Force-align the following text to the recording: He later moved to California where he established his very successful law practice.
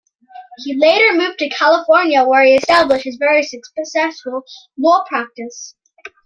He 0.63 0.73
later 0.75 1.13
moved 1.15 1.37
to 1.37 1.49
California 1.49 2.23
where 2.23 2.43
he 2.43 2.55
established 2.55 3.03
his 3.05 3.17
very 3.17 3.43
successful 3.43 4.41
law 4.75 5.03
practice. 5.07 5.75